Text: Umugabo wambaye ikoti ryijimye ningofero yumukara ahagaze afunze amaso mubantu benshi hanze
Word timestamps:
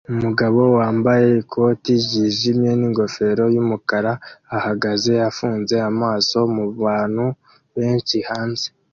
Umugabo 0.13 0.59
wambaye 0.77 1.27
ikoti 1.41 1.91
ryijimye 2.03 2.71
ningofero 2.79 3.43
yumukara 3.55 4.13
ahagaze 4.57 5.11
afunze 5.29 5.75
amaso 5.89 6.37
mubantu 6.55 7.25
benshi 7.75 8.17
hanze 8.29 8.67